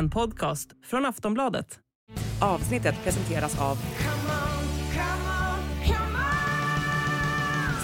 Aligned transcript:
En 0.00 0.10
podcast 0.10 0.70
från 0.84 1.06
Aftonbladet. 1.06 1.78
Avsnittet 2.40 2.94
presenteras 3.04 3.60
av 3.60 3.76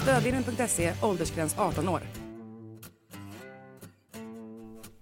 Stödvinnen.se, 0.01 0.93
åldersgräns 1.01 1.55
18 1.57 1.89
år. 1.89 2.01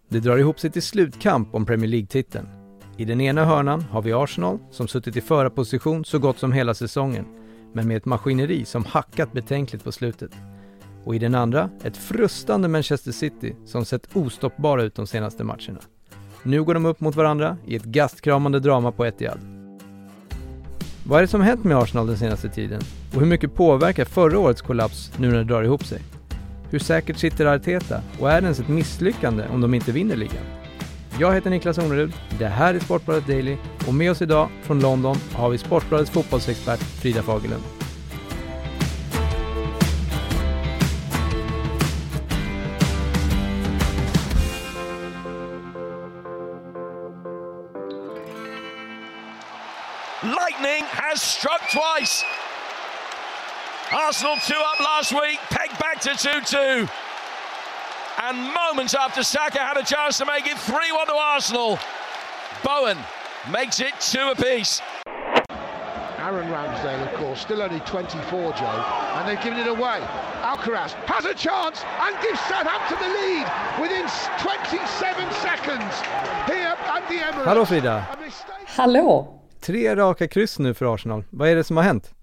Det 0.10 0.20
drar 0.20 0.38
ihop 0.38 0.60
sig 0.60 0.72
till 0.72 0.84
slutkamp 0.84 1.56
om 1.56 1.66
Premier 1.66 1.90
League-titeln. 1.90 2.48
I 2.98 3.06
den 3.06 3.22
ena 3.22 3.46
hörnan 3.46 3.82
har 3.82 4.02
vi 4.02 4.14
Arsenal 4.14 4.60
som 4.72 4.88
suttit 4.88 5.18
i 5.18 5.22
förarposition 5.22 6.06
så 6.06 6.20
gott 6.20 6.40
som 6.40 6.52
hela 6.52 6.74
säsongen, 6.74 7.26
men 7.74 7.88
med 7.88 7.98
ett 7.98 8.06
maskineri 8.06 8.66
som 8.66 8.86
hackat 8.86 9.34
betänkligt 9.34 9.84
på 9.84 9.92
slutet. 9.92 10.32
Och 11.06 11.16
i 11.16 11.20
den 11.20 11.36
andra 11.36 11.70
ett 11.84 11.98
frustande 11.98 12.68
Manchester 12.68 13.12
City 13.12 13.56
som 13.66 13.86
sett 13.86 14.16
ostoppbara 14.16 14.84
ut 14.84 14.96
de 14.96 15.08
senaste 15.08 15.44
matcherna. 15.44 15.80
Nu 16.48 16.64
går 16.64 16.74
de 16.74 16.86
upp 16.86 17.00
mot 17.00 17.16
varandra 17.16 17.58
i 17.66 17.76
ett 17.76 17.84
gastkramande 17.84 18.60
drama 18.60 18.92
på 18.92 19.06
Etihad. 19.06 19.40
Vad 21.08 21.18
är 21.18 21.22
det 21.22 21.28
som 21.28 21.42
hänt 21.42 21.64
med 21.64 21.78
Arsenal 21.78 22.08
den 22.08 22.18
senaste 22.18 22.50
tiden? 22.50 22.82
Och 23.14 23.20
hur 23.20 23.28
mycket 23.28 23.56
påverkar 23.56 24.06
förra 24.06 24.40
årets 24.40 24.62
kollaps 24.62 25.12
nu 25.18 25.28
när 25.28 25.38
det 25.38 25.44
drar 25.44 25.64
ihop 25.64 25.86
sig? 25.86 26.02
Hur 26.70 26.80
säkert 26.80 27.18
sitter 27.18 27.46
Arteta? 27.46 28.02
Och 28.20 28.32
är 28.32 28.42
det 28.42 28.46
ens 28.46 28.60
ett 28.60 28.68
misslyckande 28.68 29.44
om 29.54 29.62
de 29.62 29.74
inte 29.74 29.92
vinner 29.92 30.16
ligan? 30.16 30.44
Jag 31.20 31.34
heter 31.34 31.50
Niklas 31.50 31.78
Ornerud, 31.78 32.14
det 32.40 32.48
här 32.48 32.74
är 32.74 32.80
Sportbladet 32.80 33.28
Daily 33.28 33.58
och 33.88 33.94
med 33.94 34.12
oss 34.12 34.22
idag 34.22 34.50
från 34.62 34.80
London 34.80 35.16
har 35.34 35.50
vi 35.50 35.58
Sportbladets 35.58 36.12
fotbollsexpert 36.12 36.80
Frida 36.80 37.22
Fagerlund. 37.22 37.64
Lightning 50.34 50.84
has 50.86 51.22
struck 51.22 51.62
twice. 51.72 52.24
Arsenal 53.94 54.38
two 54.48 54.56
up 54.56 54.80
last 54.80 55.14
week, 55.14 55.38
pegged 55.52 55.78
back 55.78 56.02
to 56.02 56.16
2 56.16 56.42
2. 56.42 56.88
And 58.24 58.54
moments 58.54 58.96
after 58.96 59.22
Saka 59.22 59.60
had 59.60 59.78
a 59.78 59.84
chance 59.84 60.18
to 60.18 60.26
make 60.26 60.48
it 60.48 60.58
3 60.58 60.92
1 60.92 61.08
to 61.08 61.14
Arsenal, 61.14 61.78
Bowen 62.64 62.98
makes 63.52 63.80
it 63.80 63.94
two 64.00 64.30
apiece. 64.30 64.82
Aaron 66.18 66.50
Ramsdale, 66.50 67.06
of 67.06 67.14
course, 67.20 67.40
still 67.40 67.62
only 67.62 67.80
24, 67.82 68.54
Joe, 68.54 68.66
and 68.66 69.30
they've 69.30 69.44
given 69.44 69.60
it 69.60 69.68
away. 69.68 70.00
Alcaraz 70.42 70.94
has 71.06 71.26
a 71.26 71.36
chance 71.36 71.84
and 72.02 72.20
gives 72.24 72.40
Southampton 72.50 72.98
the 72.98 73.14
lead 73.14 73.46
within 73.80 74.10
27 74.42 75.32
seconds 75.34 75.94
here 76.50 76.74
at 76.90 77.08
the 77.10 77.16
Emirates. 77.16 77.46
Hallå 77.46 77.66
Frida! 77.68 78.08
A. 78.18 78.72
Hallå! 78.72 79.45
Tre 79.66 79.96
raka 79.96 80.28
kryss 80.28 80.60
nu 80.60 80.74
för 80.74 80.94
Arsenal. 80.94 81.24
Vad 81.30 81.50
är 81.50 81.56
det 81.56 81.64
som 81.64 81.78
har 81.78 81.84
hänt? 81.84 82.14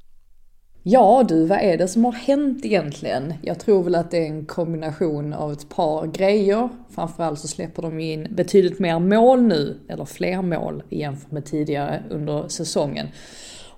Ja 0.82 1.24
du, 1.28 1.46
vad 1.46 1.58
är 1.58 1.78
det 1.78 1.88
som 1.88 2.04
har 2.04 2.12
hänt 2.12 2.64
egentligen? 2.64 3.34
Jag 3.42 3.60
tror 3.60 3.82
väl 3.82 3.94
att 3.94 4.10
det 4.10 4.18
är 4.18 4.26
en 4.26 4.44
kombination 4.44 5.32
av 5.32 5.52
ett 5.52 5.68
par 5.68 6.06
grejer. 6.06 6.68
Framförallt 6.94 7.38
så 7.40 7.48
släpper 7.48 7.82
de 7.82 8.00
in 8.00 8.28
betydligt 8.30 8.78
mer 8.78 8.98
mål 8.98 9.42
nu, 9.42 9.80
eller 9.88 10.04
fler 10.04 10.42
mål 10.42 10.82
jämfört 10.90 11.30
med 11.30 11.44
tidigare 11.44 12.02
under 12.10 12.48
säsongen. 12.48 13.08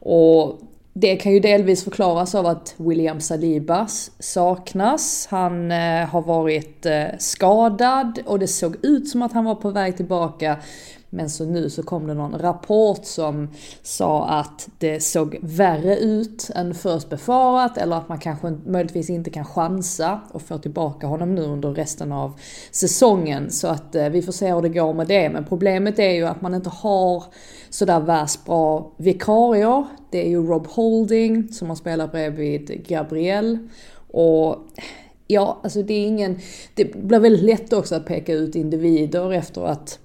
Och 0.01 0.61
det 0.93 1.17
kan 1.17 1.33
ju 1.33 1.41
delvis 1.41 1.85
förklaras 1.85 2.35
av 2.35 2.47
att 2.47 2.75
William 2.77 3.21
Saliba 3.21 3.87
saknas. 4.19 5.27
Han 5.31 5.73
eh, 5.73 6.07
har 6.07 6.23
varit 6.23 6.87
eh, 6.87 7.05
skadad 7.19 8.19
och 8.27 8.39
det 8.39 8.49
såg 8.49 8.77
ut 8.83 9.09
som 9.09 9.23
att 9.23 9.33
han 9.33 9.45
var 9.45 9.55
på 9.55 9.71
väg 9.71 9.97
tillbaka. 9.97 10.57
Men 11.15 11.31
så 11.31 11.45
nu 11.45 11.71
så 11.71 11.83
kom 11.83 12.07
det 12.07 12.15
någon 12.15 12.39
rapport 12.39 13.05
som 13.05 13.49
sa 13.83 14.29
att 14.29 14.69
det 14.79 15.01
såg 15.01 15.39
värre 15.43 15.97
ut 15.97 16.51
än 16.55 16.75
först 16.75 17.11
befarat 17.11 17.79
eller 17.79 17.97
att 17.97 18.09
man 18.09 18.19
kanske 18.19 18.51
möjligtvis 18.67 19.11
inte 19.11 19.31
kan 19.31 19.45
chansa 19.45 20.21
och 20.33 20.43
få 20.43 20.59
tillbaka 20.59 21.07
honom 21.07 21.35
nu 21.35 21.43
under 21.43 21.71
resten 21.71 22.13
av 22.13 22.33
säsongen. 22.71 23.51
Så 23.51 23.69
att 23.69 23.95
eh, 23.95 24.09
vi 24.09 24.23
får 24.23 24.33
se 24.33 24.55
hur 24.55 24.63
det 24.63 24.69
går 24.69 24.95
med 24.95 25.07
det. 25.07 25.29
Men 25.29 25.45
problemet 25.45 25.99
är 25.99 26.11
ju 26.11 26.27
att 26.27 26.43
man 26.43 26.55
inte 26.55 26.71
har 26.71 27.25
sådär 27.71 28.01
värst 28.01 28.45
bra 28.45 28.93
vikarier. 28.97 29.87
Det 30.11 30.27
är 30.27 30.29
ju 30.29 30.47
Rob 30.47 30.67
Holding 30.67 31.53
som 31.53 31.69
har 31.69 31.77
spelat 31.77 32.13
bredvid 32.13 32.87
Gabriel. 32.89 33.59
Och 34.11 34.57
ja, 35.27 35.61
alltså 35.63 35.83
det 35.83 35.95
är 35.95 36.07
ingen... 36.07 36.39
Det 36.75 36.95
blir 36.95 37.19
väldigt 37.19 37.45
lätt 37.45 37.73
också 37.73 37.95
att 37.95 38.07
peka 38.07 38.33
ut 38.33 38.55
individer 38.55 39.33
efter 39.33 39.65
att 39.67 39.99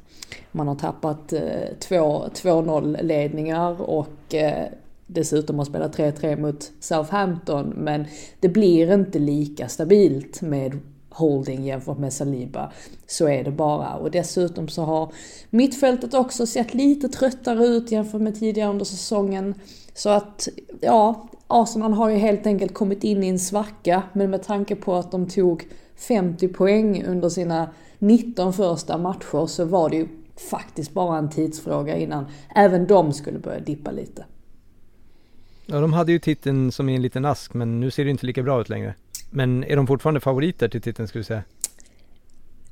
man 0.51 0.67
har 0.67 0.75
tappat 0.75 1.33
eh, 1.33 1.39
2-0 1.79 3.03
ledningar 3.03 3.81
och 3.81 4.35
eh, 4.35 4.67
dessutom 5.07 5.57
har 5.57 5.65
spelat 5.65 5.97
3-3 5.97 6.41
mot 6.41 6.71
Southampton. 6.79 7.69
Men 7.69 8.05
det 8.39 8.49
blir 8.49 8.93
inte 8.93 9.19
lika 9.19 9.67
stabilt 9.67 10.41
med 10.41 10.79
Holding 11.09 11.65
jämfört 11.65 11.97
med 11.97 12.13
Saliba. 12.13 12.71
Så 13.07 13.27
är 13.27 13.43
det 13.43 13.51
bara. 13.51 13.95
Och 13.95 14.11
dessutom 14.11 14.67
så 14.67 14.83
har 14.83 15.11
mittfältet 15.49 16.13
också 16.13 16.45
sett 16.45 16.73
lite 16.73 17.09
tröttare 17.09 17.65
ut 17.65 17.91
jämfört 17.91 18.21
med 18.21 18.39
tidigare 18.39 18.69
under 18.69 18.85
säsongen. 18.85 19.55
Så 19.93 20.09
att, 20.09 20.47
ja, 20.81 21.29
Arsenal 21.47 21.93
har 21.93 22.09
ju 22.09 22.17
helt 22.17 22.47
enkelt 22.47 22.73
kommit 22.73 23.03
in 23.03 23.23
i 23.23 23.27
en 23.27 23.39
svacka. 23.39 24.03
Men 24.13 24.29
med 24.29 24.43
tanke 24.43 24.75
på 24.75 24.95
att 24.95 25.11
de 25.11 25.27
tog 25.27 25.67
50 25.95 26.47
poäng 26.47 27.03
under 27.03 27.29
sina 27.29 27.69
19 27.99 28.53
första 28.53 28.97
matcher 28.97 29.45
så 29.47 29.65
var 29.65 29.89
det 29.89 29.95
ju 29.95 30.07
faktiskt 30.49 30.93
bara 30.93 31.17
en 31.17 31.29
tidsfråga 31.29 31.97
innan 31.97 32.25
även 32.55 32.87
de 32.87 33.13
skulle 33.13 33.39
börja 33.39 33.59
dippa 33.59 33.91
lite. 33.91 34.25
Ja, 35.65 35.79
de 35.79 35.93
hade 35.93 36.11
ju 36.11 36.19
titeln 36.19 36.71
som 36.71 36.89
i 36.89 36.95
en 36.95 37.01
liten 37.01 37.25
ask, 37.25 37.53
men 37.53 37.79
nu 37.79 37.91
ser 37.91 38.05
det 38.05 38.11
inte 38.11 38.25
lika 38.25 38.43
bra 38.43 38.61
ut 38.61 38.69
längre. 38.69 38.95
Men 39.29 39.63
är 39.63 39.75
de 39.75 39.87
fortfarande 39.87 40.19
favoriter 40.19 40.69
till 40.69 40.81
titeln 40.81 41.07
skulle 41.07 41.19
du 41.19 41.25
säga? 41.25 41.43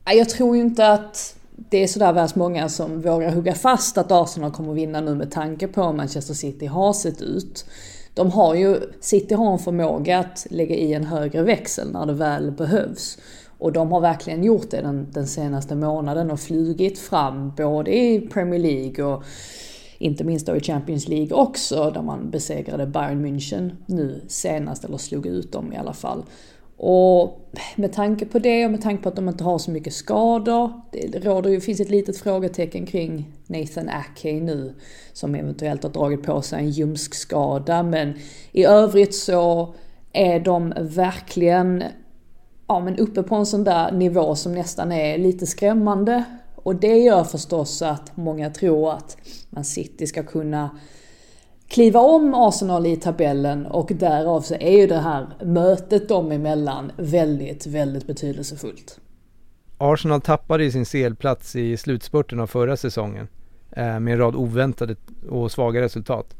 Jag 0.05 0.29
tror 0.29 0.55
ju 0.55 0.61
inte 0.61 0.87
att 0.91 1.35
det 1.55 1.83
är 1.83 1.87
sådär 1.87 2.13
värst 2.13 2.35
många 2.35 2.69
som 2.69 3.01
vågar 3.01 3.31
hugga 3.31 3.55
fast 3.55 3.97
att 3.97 4.11
Arsenal 4.11 4.51
kommer 4.51 4.71
att 4.71 4.77
vinna 4.77 5.01
nu 5.01 5.15
med 5.15 5.31
tanke 5.31 5.67
på 5.67 5.83
hur 5.83 5.93
Manchester 5.93 6.33
City 6.33 6.65
har 6.65 6.93
sett 6.93 7.21
ut. 7.21 7.65
De 8.13 8.31
har 8.31 8.55
ju, 8.55 8.79
City 9.01 9.33
har 9.35 9.53
en 9.53 9.59
förmåga 9.59 10.19
att 10.19 10.47
lägga 10.49 10.75
i 10.75 10.93
en 10.93 11.03
högre 11.03 11.43
växel 11.43 11.91
när 11.91 12.05
det 12.05 12.13
väl 12.13 12.51
behövs. 12.51 13.17
Och 13.57 13.73
de 13.73 13.91
har 13.91 14.01
verkligen 14.01 14.43
gjort 14.43 14.71
det 14.71 14.81
den, 14.81 15.07
den 15.11 15.27
senaste 15.27 15.75
månaden 15.75 16.31
och 16.31 16.39
flugit 16.39 16.99
fram 16.99 17.53
både 17.57 17.97
i 17.97 18.19
Premier 18.19 18.59
League 18.59 19.05
och 19.05 19.23
inte 19.97 20.23
minst 20.23 20.47
då 20.47 20.55
i 20.55 20.59
Champions 20.59 21.07
League 21.07 21.37
också, 21.37 21.91
där 21.91 22.01
man 22.01 22.29
besegrade 22.29 22.85
Bayern 22.85 23.25
München 23.25 23.75
nu 23.85 24.21
senast, 24.27 24.85
eller 24.85 24.97
slog 24.97 25.25
ut 25.25 25.51
dem 25.51 25.73
i 25.73 25.77
alla 25.77 25.93
fall. 25.93 26.23
Och 26.77 27.49
med 27.75 27.93
tanke 27.93 28.25
på 28.25 28.39
det 28.39 28.65
och 28.65 28.71
med 28.71 28.81
tanke 28.81 29.03
på 29.03 29.09
att 29.09 29.15
de 29.15 29.29
inte 29.29 29.43
har 29.43 29.57
så 29.57 29.71
mycket 29.71 29.93
skador, 29.93 30.81
det 30.91 31.25
råder 31.25 31.49
ju, 31.49 31.61
finns 31.61 31.79
ett 31.79 31.89
litet 31.89 32.17
frågetecken 32.17 32.85
kring 32.85 33.31
Nathan 33.47 33.89
Ake 33.89 34.33
nu, 34.33 34.73
som 35.13 35.35
eventuellt 35.35 35.83
har 35.83 35.89
dragit 35.89 36.23
på 36.23 36.41
sig 36.41 36.59
en 36.59 36.69
ljumskskada, 36.69 37.83
men 37.83 38.13
i 38.51 38.65
övrigt 38.65 39.15
så 39.15 39.73
är 40.13 40.39
de 40.39 40.73
verkligen 40.79 41.83
ja, 42.67 42.79
men 42.79 42.97
uppe 42.97 43.23
på 43.23 43.35
en 43.35 43.45
sån 43.45 43.63
där 43.63 43.91
nivå 43.91 44.35
som 44.35 44.55
nästan 44.55 44.91
är 44.91 45.17
lite 45.17 45.45
skrämmande. 45.45 46.23
Och 46.55 46.75
det 46.75 46.97
gör 46.97 47.23
förstås 47.23 47.81
att 47.81 48.17
många 48.17 48.49
tror 48.49 48.91
att 48.93 49.17
Man 49.49 49.63
City 49.63 50.07
ska 50.07 50.23
kunna 50.23 50.69
kliva 51.67 51.99
om 51.99 52.33
Arsenal 52.33 52.85
i 52.85 52.95
tabellen 52.95 53.65
och 53.65 53.91
därav 53.95 54.41
så 54.41 54.53
är 54.53 54.77
ju 54.77 54.87
det 54.87 54.99
här 54.99 55.27
mötet 55.45 56.09
dem 56.09 56.31
emellan 56.31 56.91
väldigt, 56.97 57.67
väldigt 57.67 58.07
betydelsefullt. 58.07 58.99
Arsenal 59.77 60.21
tappade 60.21 60.63
ju 60.63 60.71
sin 60.71 60.85
CL-plats 60.85 61.55
i 61.55 61.77
slutspurten 61.77 62.39
av 62.39 62.47
förra 62.47 62.77
säsongen 62.77 63.27
eh, 63.71 63.99
med 63.99 64.13
en 64.13 64.17
rad 64.17 64.35
oväntade 64.35 64.95
och 65.29 65.51
svaga 65.51 65.81
resultat. 65.81 66.35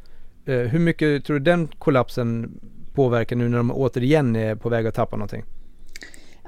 Eh, 0.46 0.56
hur 0.56 0.80
mycket 0.80 1.26
tror 1.26 1.40
du 1.40 1.46
den 1.46 1.68
kollapsen 1.68 2.60
påverkar 2.94 3.36
nu 3.36 3.50
när 3.50 3.58
de 3.58 3.72
återigen 3.72 4.36
är 4.36 4.56
på 4.56 4.70
väg 4.70 4.88
att 4.88 4.96
tappa 4.96 5.16
någonting? 5.16 5.44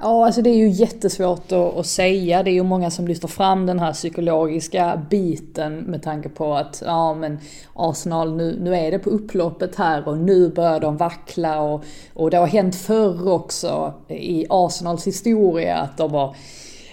Ja, 0.02 0.26
alltså 0.26 0.42
det 0.42 0.50
är 0.50 0.56
ju 0.56 0.68
jättesvårt 0.68 1.52
att, 1.52 1.76
att, 1.76 1.86
säga. 1.86 2.42
Det 2.42 2.50
är 2.50 2.52
ju 2.52 2.62
många 2.62 2.90
som 2.90 3.08
lyfter 3.08 3.28
fram 3.28 3.66
den 3.66 3.78
här 3.78 3.92
psykologiska 3.92 5.02
biten 5.10 5.76
med 5.76 6.02
tanke 6.02 6.28
på 6.28 6.54
att 6.54 6.82
ja 6.86 7.14
men 7.14 7.38
Arsenal 7.74 8.36
nu, 8.36 8.58
nu 8.60 8.74
är 8.74 8.90
det 8.90 8.98
på 8.98 9.10
upploppet 9.10 9.76
här 9.76 10.08
och 10.08 10.18
nu 10.18 10.48
börjar 10.48 10.80
de 10.80 10.96
vackla 10.96 11.60
och, 11.60 11.84
och 12.14 12.30
det 12.30 12.36
har 12.36 12.46
hänt 12.46 12.76
förr 12.76 13.28
också 13.28 13.94
i 14.08 14.46
Arsenals 14.50 15.06
historia 15.06 15.76
att 15.76 15.96
de 15.96 16.14
har 16.14 16.36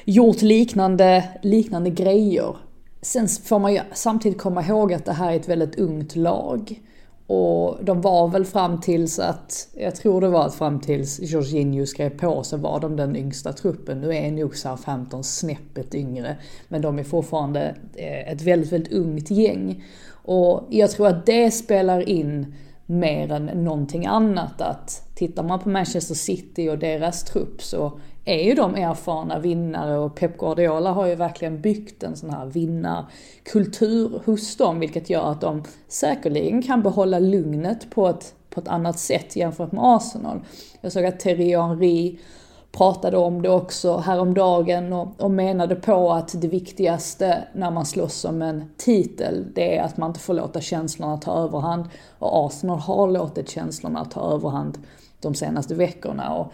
gjort 0.05 0.41
liknande, 0.41 1.23
liknande 1.41 1.89
grejer. 1.89 2.55
Sen 3.01 3.27
får 3.27 3.59
man 3.59 3.73
ju 3.73 3.79
samtidigt 3.93 4.37
komma 4.37 4.63
ihåg 4.63 4.93
att 4.93 5.05
det 5.05 5.13
här 5.13 5.31
är 5.31 5.35
ett 5.35 5.49
väldigt 5.49 5.79
ungt 5.79 6.15
lag. 6.15 6.81
Och 7.27 7.77
de 7.83 8.01
var 8.01 8.27
väl 8.27 8.45
fram 8.45 8.81
tills 8.81 9.19
att, 9.19 9.67
jag 9.73 9.95
tror 9.95 10.21
det 10.21 10.29
var 10.29 10.45
att 10.45 10.55
fram 10.55 10.79
tills 10.79 11.19
Jorginho 11.21 11.85
skrev 11.85 12.09
på 12.09 12.43
så 12.43 12.57
var 12.57 12.79
de 12.79 12.95
den 12.95 13.15
yngsta 13.15 13.53
truppen. 13.53 14.01
Nu 14.01 14.15
är 14.15 14.31
nog 14.31 14.55
Southampton 14.55 15.23
snäppet 15.23 15.95
yngre. 15.95 16.37
Men 16.67 16.81
de 16.81 16.99
är 16.99 17.03
fortfarande 17.03 17.75
eh, 17.95 18.31
ett 18.31 18.41
väldigt, 18.41 18.71
väldigt 18.71 18.93
ungt 18.93 19.31
gäng. 19.31 19.83
Och 20.11 20.67
jag 20.69 20.91
tror 20.91 21.07
att 21.07 21.25
det 21.25 21.51
spelar 21.51 22.09
in 22.09 22.55
mer 22.85 23.31
än 23.31 23.45
någonting 23.45 24.05
annat. 24.05 24.61
Att 24.61 25.03
tittar 25.15 25.43
man 25.43 25.59
på 25.59 25.69
Manchester 25.69 26.15
City 26.15 26.69
och 26.69 26.77
deras 26.77 27.23
trupp 27.23 27.61
så 27.61 27.99
är 28.27 28.43
ju 28.43 28.53
de 28.53 28.75
erfarna 28.75 29.39
vinnare 29.39 29.97
och 29.97 30.15
Pep 30.15 30.37
Guardiola 30.37 30.91
har 30.91 31.07
ju 31.07 31.15
verkligen 31.15 31.61
byggt 31.61 32.03
en 32.03 32.15
sån 32.15 32.29
här 32.29 32.45
vinnarkultur 32.45 34.21
hos 34.25 34.57
dem 34.57 34.79
vilket 34.79 35.09
gör 35.09 35.31
att 35.31 35.41
de 35.41 35.63
säkerligen 35.87 36.61
kan 36.61 36.81
behålla 36.81 37.19
lugnet 37.19 37.89
på 37.89 38.07
ett, 38.07 38.33
på 38.49 38.59
ett 38.59 38.67
annat 38.67 38.99
sätt 38.99 39.35
jämfört 39.35 39.71
med 39.71 39.83
Arsenal. 39.83 40.39
Jag 40.81 40.91
såg 40.91 41.05
att 41.05 41.19
Thierry 41.19 41.55
Henry 41.55 42.19
pratade 42.71 43.17
om 43.17 43.41
det 43.41 43.49
också 43.49 43.97
häromdagen 43.97 44.93
och, 44.93 45.21
och 45.21 45.31
menade 45.31 45.75
på 45.75 46.11
att 46.11 46.41
det 46.41 46.47
viktigaste 46.47 47.43
när 47.53 47.71
man 47.71 47.85
slåss 47.85 48.25
om 48.25 48.41
en 48.41 48.71
titel, 48.77 49.45
det 49.55 49.77
är 49.77 49.83
att 49.83 49.97
man 49.97 50.09
inte 50.09 50.19
får 50.19 50.33
låta 50.33 50.61
känslorna 50.61 51.17
ta 51.17 51.31
överhand. 51.31 51.85
Och 52.19 52.45
Arsenal 52.45 52.79
har 52.79 53.07
låtit 53.07 53.49
känslorna 53.49 54.05
ta 54.05 54.33
överhand 54.33 54.77
de 55.19 55.35
senaste 55.35 55.75
veckorna. 55.75 56.33
Och 56.33 56.51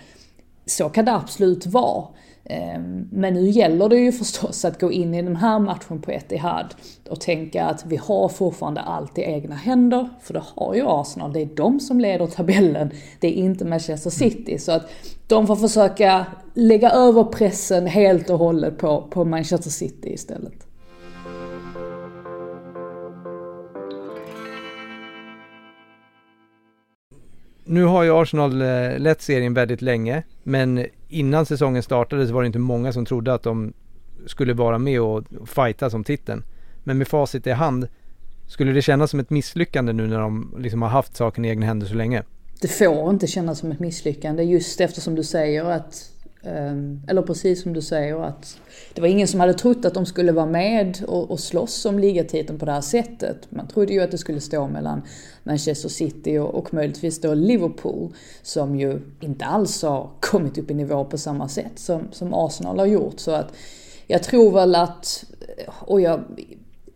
så 0.65 0.89
kan 0.89 1.05
det 1.05 1.15
absolut 1.15 1.65
vara. 1.65 2.07
Ehm, 2.45 3.07
men 3.11 3.33
nu 3.33 3.49
gäller 3.49 3.89
det 3.89 3.97
ju 3.97 4.11
förstås 4.11 4.65
att 4.65 4.79
gå 4.79 4.91
in 4.91 5.13
i 5.13 5.21
den 5.21 5.35
här 5.35 5.59
matchen 5.59 6.01
på 6.01 6.11
Etihad 6.11 6.75
och 7.09 7.21
tänka 7.21 7.65
att 7.65 7.85
vi 7.85 7.97
har 7.97 8.29
fortfarande 8.29 8.81
allt 8.81 9.17
i 9.17 9.21
egna 9.21 9.55
händer, 9.55 10.09
för 10.21 10.33
det 10.33 10.43
har 10.55 10.73
ju 10.73 10.83
Arsenal. 10.87 11.33
Det 11.33 11.41
är 11.41 11.45
de 11.55 11.79
som 11.79 11.99
leder 11.99 12.27
tabellen, 12.27 12.91
det 13.19 13.27
är 13.27 13.43
inte 13.43 13.65
Manchester 13.65 14.09
City. 14.09 14.57
Så 14.57 14.71
att 14.71 14.89
de 15.27 15.47
får 15.47 15.55
försöka 15.55 16.25
lägga 16.53 16.89
över 16.89 17.23
pressen 17.23 17.87
helt 17.87 18.29
och 18.29 18.39
hållet 18.39 18.77
på, 18.77 19.07
på 19.09 19.25
Manchester 19.25 19.69
City 19.69 20.13
istället. 20.13 20.72
Nu 27.73 27.83
har 27.83 28.03
ju 28.03 28.21
Arsenal 28.21 28.61
eh, 28.61 28.99
lett 28.99 29.21
serien 29.21 29.53
väldigt 29.53 29.81
länge, 29.81 30.23
men 30.43 30.85
innan 31.09 31.45
säsongen 31.45 31.83
startade 31.83 32.27
så 32.27 32.33
var 32.33 32.41
det 32.41 32.47
inte 32.47 32.59
många 32.59 32.93
som 32.93 33.05
trodde 33.05 33.33
att 33.33 33.43
de 33.43 33.73
skulle 34.25 34.53
vara 34.53 34.77
med 34.77 35.01
och 35.01 35.23
fighta 35.45 35.89
som 35.89 36.03
titeln. 36.03 36.43
Men 36.83 36.97
med 36.97 37.07
facit 37.07 37.47
i 37.47 37.51
hand, 37.51 37.87
skulle 38.47 38.71
det 38.71 38.81
kännas 38.81 39.11
som 39.11 39.19
ett 39.19 39.29
misslyckande 39.29 39.93
nu 39.93 40.07
när 40.07 40.19
de 40.19 40.55
liksom 40.59 40.81
har 40.81 40.89
haft 40.89 41.15
saken 41.15 41.45
i 41.45 41.49
egna 41.49 41.65
händer 41.65 41.87
så 41.87 41.93
länge? 41.93 42.23
Det 42.61 42.67
får 42.67 43.09
inte 43.09 43.27
kännas 43.27 43.59
som 43.59 43.71
ett 43.71 43.79
misslyckande 43.79 44.43
just 44.43 44.81
eftersom 44.81 45.15
du 45.15 45.23
säger 45.23 45.65
att 45.65 46.11
Ehm, 46.45 47.01
eller 47.07 47.21
precis 47.21 47.61
som 47.63 47.73
du 47.73 47.81
säger 47.81 48.23
att 48.23 48.57
det 48.93 49.01
var 49.01 49.07
ingen 49.07 49.27
som 49.27 49.39
hade 49.39 49.53
trott 49.53 49.85
att 49.85 49.93
de 49.93 50.05
skulle 50.05 50.31
vara 50.31 50.45
med 50.45 51.03
och, 51.07 51.31
och 51.31 51.39
slåss 51.39 51.85
om 51.85 51.99
ligatiteln 51.99 52.59
på 52.59 52.65
det 52.65 52.71
här 52.71 52.81
sättet. 52.81 53.37
Man 53.49 53.67
trodde 53.67 53.93
ju 53.93 54.01
att 54.01 54.11
det 54.11 54.17
skulle 54.17 54.41
stå 54.41 54.67
mellan 54.67 55.01
Manchester 55.43 55.89
City 55.89 56.37
och, 56.37 56.55
och 56.55 56.73
möjligtvis 56.73 57.21
då 57.21 57.33
Liverpool 57.33 58.13
som 58.41 58.79
ju 58.79 58.99
inte 59.19 59.45
alls 59.45 59.81
har 59.81 60.09
kommit 60.19 60.57
upp 60.57 60.71
i 60.71 60.73
nivå 60.73 61.05
på 61.05 61.17
samma 61.17 61.47
sätt 61.47 61.79
som, 61.79 62.07
som 62.11 62.33
Arsenal 62.33 62.79
har 62.79 62.85
gjort. 62.85 63.19
Så 63.19 63.31
att 63.31 63.53
jag 64.07 64.23
tror 64.23 64.51
väl 64.51 64.75
att, 64.75 65.25
och 65.67 66.01
jag, 66.01 66.23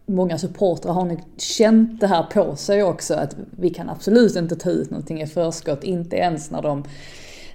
många 0.05 0.37
supportrar 0.37 0.93
har 0.93 1.05
nog 1.05 1.19
känt 1.37 1.99
det 1.99 2.07
här 2.07 2.23
på 2.23 2.55
sig 2.55 2.83
också 2.83 3.13
att 3.13 3.35
vi 3.57 3.69
kan 3.69 3.89
absolut 3.89 4.35
inte 4.35 4.55
ta 4.55 4.69
ut 4.69 4.89
någonting 4.89 5.21
i 5.21 5.27
förskott, 5.27 5.83
inte 5.83 6.15
ens 6.15 6.51
när 6.51 6.61
de 6.61 6.83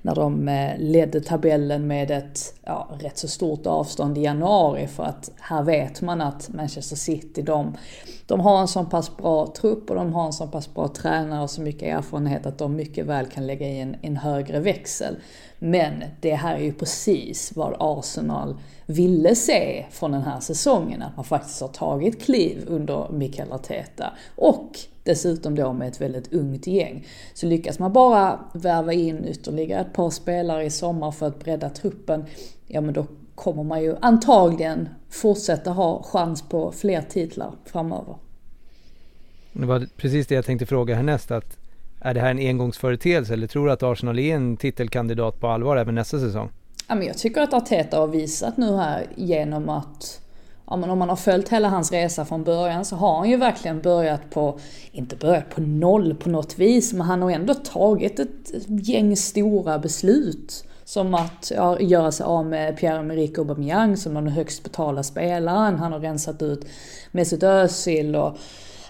när 0.03 0.15
de 0.15 0.49
eh, 0.49 0.79
ledde 0.79 1.21
tabellen 1.21 1.87
med 1.87 2.11
ett 2.11 2.55
ja, 2.65 2.89
rätt 3.01 3.19
så 3.19 3.29
stort 3.29 3.67
avstånd 3.67 4.19
i 4.19 4.21
januari 4.21 4.87
för 4.87 5.03
att 5.03 5.31
här 5.41 5.63
vet 5.63 6.03
man 6.03 6.21
att 6.21 6.49
Manchester 6.49 6.97
City 6.97 7.43
de, 7.43 7.77
de 8.27 8.41
har 8.41 8.61
en 8.61 8.69
så 8.69 8.85
pass 8.85 9.17
bra 9.17 9.47
trupp 9.47 9.91
och 9.91 9.97
de 9.97 10.13
har 10.13 10.27
en 10.27 10.33
så 10.33 10.47
pass 10.47 10.75
bra 10.75 10.89
tränare 10.89 11.43
och 11.43 11.51
så 11.51 11.63
mycket 11.63 11.99
erfarenhet 11.99 12.47
att 12.47 12.59
de 12.59 12.77
mycket 12.77 13.07
väl 13.07 13.27
kan 13.27 13.47
lägga 13.47 13.69
i 13.69 13.81
en, 13.81 13.97
en 14.03 14.17
högre 14.17 14.61
växel. 14.61 15.17
Men 15.59 16.05
det 16.21 16.35
här 16.35 16.55
är 16.55 16.63
ju 16.63 16.73
precis 16.73 17.57
vad 17.57 17.77
Arsenal 17.79 18.57
ville 18.87 19.35
se 19.35 19.87
från 19.91 20.13
den 20.13 20.23
här 20.23 20.41
säsongen, 20.41 21.03
att 21.03 21.17
man 21.17 21.25
faktiskt 21.25 21.61
har 21.61 21.69
tagit 21.69 22.23
kliv 22.23 22.65
under 22.67 23.09
Mikael 23.13 23.53
Arteta. 23.53 24.13
Och 24.37 24.79
dessutom 25.05 25.55
då 25.55 25.73
med 25.73 25.89
ett 25.89 26.01
väldigt 26.01 26.33
ungt 26.33 26.67
gäng. 26.67 27.07
Så 27.35 27.47
lyckas 27.47 27.79
man 27.79 27.93
bara 27.93 28.41
värva 28.55 28.93
in 28.93 29.25
ytterligare 29.25 29.81
ett 29.81 29.93
par 29.93 30.11
spelare 30.11 30.65
i 30.65 30.71
sommar 30.71 31.11
för 31.11 31.27
att 31.27 31.45
bredda 31.45 31.71
truppen, 31.71 32.25
ja 32.67 32.81
men 32.81 32.95
då 32.95 33.07
kommer 33.35 33.63
man 33.63 33.83
ju 33.83 33.97
antagligen 34.01 34.89
fortsätta 35.11 35.71
ha 35.71 36.03
chans 36.03 36.43
på 36.43 36.73
fler 36.73 37.03
titlar 37.03 37.55
framöver. 37.65 38.17
Det 39.53 39.67
var 39.67 39.87
precis 39.97 40.27
det 40.27 40.35
jag 40.35 40.45
tänkte 40.45 40.67
fråga 40.67 40.95
härnäst, 40.95 41.31
att 41.31 41.57
är 42.01 42.15
det 42.15 42.21
här 42.21 42.31
en 42.31 42.39
engångsföreteelse 42.39 43.33
eller 43.33 43.47
tror 43.47 43.67
du 43.67 43.73
att 43.73 43.83
Arsenal 43.83 44.19
är 44.19 44.35
en 44.35 44.57
titelkandidat 44.57 45.41
på 45.41 45.49
allvar 45.49 45.77
även 45.77 45.95
nästa 45.95 46.19
säsong? 46.19 46.51
Ja, 46.89 46.95
men 46.95 47.07
jag 47.07 47.19
tycker 47.19 47.41
att 47.41 47.55
Arteta 47.55 47.99
har 47.99 48.07
visat 48.07 48.57
nu 48.57 48.77
här 48.77 49.07
genom 49.17 49.69
att 49.69 50.22
om 50.73 50.81
man, 50.81 50.91
om 50.91 50.99
man 50.99 51.09
har 51.09 51.17
följt 51.17 51.49
hela 51.49 51.69
hans 51.69 51.93
resa 51.93 52.25
från 52.25 52.45
början 52.45 52.85
så 52.85 52.97
har 52.97 53.19
han 53.19 53.31
ju 53.31 53.37
verkligen 53.37 53.81
börjat 53.81 54.31
på, 54.31 54.59
inte 54.93 55.17
börjat 55.17 55.51
på 55.51 55.61
noll 55.61 56.15
på 56.15 56.29
något 56.29 56.59
vis, 56.59 56.93
men 56.93 57.07
han 57.07 57.23
har 57.23 57.31
ändå 57.31 57.55
tagit 57.55 58.21
ett 58.21 58.53
gäng 58.67 59.17
stora 59.17 59.79
beslut. 59.79 60.65
Som 60.85 61.15
att 61.15 61.53
ja, 61.57 61.81
göra 61.81 62.13
sig 62.13 62.25
av 62.25 62.47
med 62.47 62.77
Pierre-Emerick 62.79 63.39
Aubameyang 63.39 63.97
som 63.97 64.15
den 64.15 64.29
högst 64.29 64.63
betalda 64.63 65.03
spelaren. 65.03 65.79
Han 65.79 65.93
har 65.93 66.01
rensat 66.01 66.43
ut 66.43 66.67
Mesut 67.11 67.43
Özil 67.43 68.17
och 68.17 68.37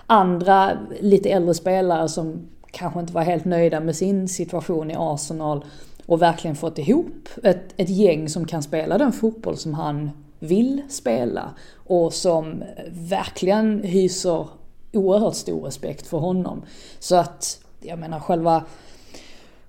andra 0.06 0.79
lite 1.00 1.31
äldre 1.31 1.55
spelare 1.55 2.08
som 2.08 2.49
kanske 2.70 3.00
inte 3.00 3.12
var 3.12 3.23
helt 3.23 3.44
nöjda 3.44 3.81
med 3.81 3.96
sin 3.96 4.29
situation 4.29 4.90
i 4.90 4.94
Arsenal 4.99 5.64
och 6.06 6.23
verkligen 6.23 6.56
fått 6.56 6.79
ihop 6.79 7.29
ett, 7.43 7.75
ett 7.76 7.90
gäng 7.90 8.29
som 8.29 8.46
kan 8.46 8.62
spela 8.62 8.99
den 8.99 9.12
fotboll 9.12 9.56
som 9.56 9.75
han 9.75 10.11
vill 10.42 10.82
spela 10.88 11.54
och 11.74 12.12
som 12.12 12.64
verkligen 12.90 13.82
hyser 13.82 14.48
oerhört 14.92 15.34
stor 15.34 15.60
respekt 15.60 16.06
för 16.06 16.18
honom. 16.18 16.62
Så 16.98 17.16
att, 17.16 17.60
jag 17.80 17.98
menar 17.98 18.20
själva 18.20 18.64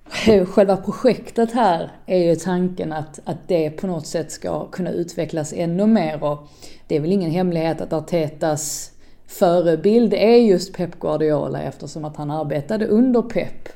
Själva 0.46 0.76
projektet 0.76 1.52
här 1.52 1.90
är 2.06 2.18
ju 2.18 2.36
tanken 2.36 2.92
att, 2.92 3.20
att 3.24 3.48
det 3.48 3.70
på 3.70 3.86
något 3.86 4.06
sätt 4.06 4.32
ska 4.32 4.66
kunna 4.66 4.90
utvecklas 4.90 5.52
ännu 5.52 5.86
mer 5.86 6.24
och 6.24 6.48
det 6.86 6.96
är 6.96 7.00
väl 7.00 7.12
ingen 7.12 7.30
hemlighet 7.30 7.80
att 7.80 7.92
Artetas 7.92 8.90
förebild 9.26 10.14
är 10.14 10.36
just 10.36 10.74
Pep 10.74 11.00
Guardiola 11.00 11.62
eftersom 11.62 12.04
att 12.04 12.16
han 12.16 12.30
arbetade 12.30 12.86
under 12.86 13.22
Pep 13.22 13.68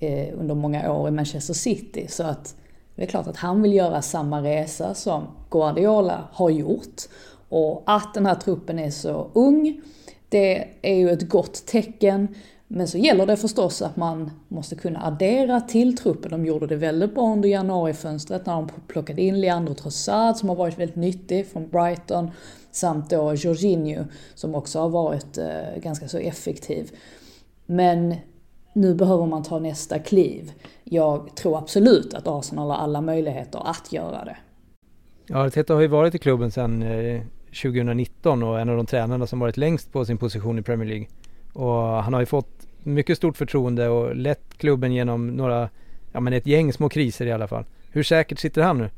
eh, 0.00 0.28
under 0.38 0.54
många 0.54 0.92
år 0.92 1.08
i 1.08 1.10
Manchester 1.10 1.54
City. 1.54 2.06
Så 2.08 2.22
att 2.22 2.54
det 2.96 3.02
är 3.02 3.06
klart 3.06 3.26
att 3.26 3.36
han 3.36 3.62
vill 3.62 3.72
göra 3.72 4.02
samma 4.02 4.42
resa 4.42 4.94
som 4.94 5.26
Guardiola 5.50 6.28
har 6.32 6.50
gjort. 6.50 7.02
Och 7.48 7.82
att 7.86 8.14
den 8.14 8.26
här 8.26 8.34
truppen 8.34 8.78
är 8.78 8.90
så 8.90 9.30
ung, 9.32 9.80
det 10.28 10.68
är 10.82 10.94
ju 10.94 11.10
ett 11.10 11.28
gott 11.28 11.66
tecken. 11.66 12.28
Men 12.68 12.88
så 12.88 12.98
gäller 12.98 13.26
det 13.26 13.36
förstås 13.36 13.82
att 13.82 13.96
man 13.96 14.30
måste 14.48 14.74
kunna 14.74 15.06
addera 15.06 15.60
till 15.60 15.96
truppen. 15.96 16.30
De 16.30 16.46
gjorde 16.46 16.66
det 16.66 16.76
väldigt 16.76 17.14
bra 17.14 17.32
under 17.32 17.48
januarifönstret 17.48 18.46
när 18.46 18.54
de 18.54 18.68
plockade 18.86 19.22
in 19.22 19.40
Leandro 19.40 19.74
Trossard 19.74 20.36
som 20.36 20.48
har 20.48 20.56
varit 20.56 20.78
väldigt 20.78 20.96
nyttig 20.96 21.46
från 21.46 21.68
Brighton. 21.68 22.30
Samt 22.70 23.10
då 23.10 23.34
Jorginho 23.34 24.04
som 24.34 24.54
också 24.54 24.80
har 24.80 24.88
varit 24.88 25.38
eh, 25.38 25.80
ganska 25.82 26.08
så 26.08 26.18
effektiv. 26.18 26.90
Men 27.66 28.14
nu 28.74 28.94
behöver 28.94 29.26
man 29.26 29.42
ta 29.42 29.58
nästa 29.58 29.98
kliv. 29.98 30.52
Jag 30.84 31.36
tror 31.36 31.58
absolut 31.58 32.14
att 32.14 32.26
Arsenal 32.26 32.70
har 32.70 32.76
alla 32.76 33.00
möjligheter 33.00 33.70
att 33.70 33.92
göra 33.92 34.24
det. 34.24 34.36
Ja, 35.26 35.46
Arteta 35.46 35.74
har 35.74 35.80
ju 35.80 35.86
varit 35.86 36.14
i 36.14 36.18
klubben 36.18 36.50
sedan 36.50 36.84
2019 37.62 38.42
eh, 38.42 38.48
och 38.48 38.60
en 38.60 38.68
av 38.68 38.76
de 38.76 38.86
tränarna 38.86 39.26
som 39.26 39.38
varit 39.38 39.56
längst 39.56 39.92
på 39.92 40.04
sin 40.04 40.18
position 40.18 40.58
i 40.58 40.62
Premier 40.62 40.88
League. 40.88 41.06
Och 41.52 42.02
han 42.02 42.12
har 42.12 42.20
ju 42.20 42.26
fått 42.26 42.66
mycket 42.82 43.16
stort 43.16 43.36
förtroende 43.36 43.88
och 43.88 44.16
lett 44.16 44.58
klubben 44.58 44.92
genom 44.92 45.26
några, 45.26 45.68
ja 46.12 46.20
men 46.20 46.32
ett 46.32 46.46
gäng 46.46 46.72
små 46.72 46.88
kriser 46.88 47.26
i 47.26 47.32
alla 47.32 47.48
fall. 47.48 47.64
Hur 47.90 48.02
säkert 48.02 48.38
sitter 48.38 48.62
han 48.62 48.78
nu? 48.78 48.90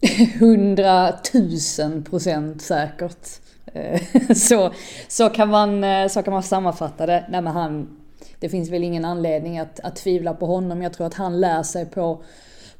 Hundratusen 0.40 2.04
procent 2.04 2.62
säkert. 2.62 3.28
Eh, 3.66 4.00
så, 4.34 4.72
så, 5.08 5.28
kan 5.28 5.48
man, 5.48 5.84
eh, 5.84 6.08
så 6.08 6.22
kan 6.22 6.32
man 6.32 6.42
sammanfatta 6.42 7.06
det. 7.06 7.24
Nej, 7.28 7.42
men 7.42 7.52
han, 7.52 7.96
det 8.38 8.48
finns 8.48 8.70
väl 8.70 8.84
ingen 8.84 9.04
anledning 9.04 9.58
att, 9.58 9.80
att 9.80 9.96
tvivla 9.96 10.34
på 10.34 10.46
honom. 10.46 10.82
Jag 10.82 10.92
tror 10.92 11.06
att 11.06 11.14
han 11.14 11.40
lär 11.40 11.62
sig 11.62 11.86
på, 11.86 12.22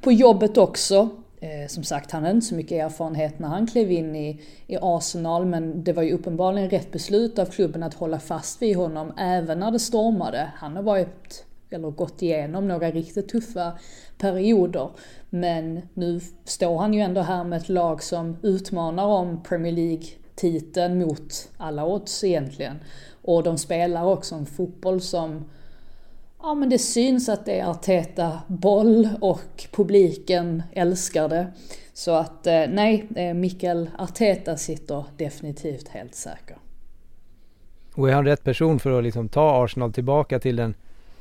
på 0.01 0.11
jobbet 0.11 0.57
också. 0.57 1.09
Eh, 1.39 1.67
som 1.67 1.83
sagt, 1.83 2.11
han 2.11 2.23
hade 2.23 2.35
inte 2.35 2.47
så 2.47 2.55
mycket 2.55 2.85
erfarenhet 2.85 3.39
när 3.39 3.47
han 3.47 3.67
klev 3.67 3.91
in 3.91 4.15
i, 4.15 4.41
i 4.67 4.77
Arsenal, 4.81 5.45
men 5.45 5.83
det 5.83 5.93
var 5.93 6.03
ju 6.03 6.11
uppenbarligen 6.11 6.69
rätt 6.69 6.91
beslut 6.91 7.39
av 7.39 7.45
klubben 7.45 7.83
att 7.83 7.93
hålla 7.93 8.19
fast 8.19 8.61
vid 8.61 8.75
honom 8.75 9.13
även 9.17 9.59
när 9.59 9.71
det 9.71 9.79
stormade. 9.79 10.51
Han 10.55 10.75
har 10.75 10.83
varit, 10.83 11.45
eller 11.69 11.91
gått 11.91 12.21
igenom 12.21 12.67
några 12.67 12.91
riktigt 12.91 13.29
tuffa 13.29 13.71
perioder. 14.17 14.89
Men 15.29 15.81
nu 15.93 16.21
står 16.45 16.77
han 16.77 16.93
ju 16.93 17.01
ändå 17.01 17.21
här 17.21 17.43
med 17.43 17.57
ett 17.57 17.69
lag 17.69 18.03
som 18.03 18.37
utmanar 18.41 19.05
om 19.05 19.43
Premier 19.43 19.73
League-titeln 19.73 20.99
mot 20.99 21.49
alla 21.57 21.85
odds 21.85 22.23
egentligen. 22.23 22.79
Och 23.27 23.43
de 23.43 23.57
spelar 23.57 24.05
också 24.05 24.35
en 24.35 24.45
fotboll 24.45 25.01
som 25.01 25.45
Ja 26.41 26.53
men 26.53 26.69
det 26.69 26.77
syns 26.77 27.29
att 27.29 27.45
det 27.45 27.59
är 27.59 27.65
Arteta 27.65 28.39
boll 28.47 29.09
och 29.21 29.65
publiken 29.71 30.63
älskar 30.71 31.29
det. 31.29 31.47
Så 31.93 32.11
att 32.11 32.47
eh, 32.47 32.63
nej, 32.69 33.07
eh, 33.15 33.33
Mikael 33.33 33.89
Arteta 33.97 34.57
sitter 34.57 35.05
definitivt 35.17 35.87
helt 35.87 36.15
säker. 36.15 36.57
Och 37.95 38.09
är 38.09 38.13
han 38.13 38.25
rätt 38.25 38.43
person 38.43 38.79
för 38.79 38.97
att 38.97 39.03
liksom 39.03 39.29
ta 39.29 39.63
Arsenal 39.63 39.93
tillbaka 39.93 40.39
till 40.39 40.55
den 40.55 40.75